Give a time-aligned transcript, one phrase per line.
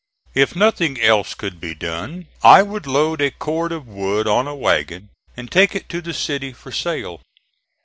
[0.33, 4.55] If nothing else could be done I would load a cord of wood on a
[4.55, 7.21] wagon and take it to the city for sale.